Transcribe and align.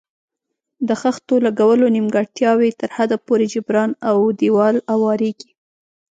د 0.87 0.89
خښتو 1.01 1.35
لګولو 1.45 1.85
نیمګړتیاوې 1.95 2.69
تر 2.79 2.89
حده 2.95 3.17
پورې 3.25 3.45
جبران 3.53 3.91
او 4.09 4.17
دېوال 4.39 4.75
اواریږي. 4.93 5.51